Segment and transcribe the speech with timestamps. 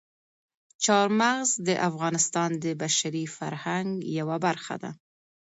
[0.83, 4.91] چار مغز د افغانستان د بشري فرهنګ یوه برخه ده.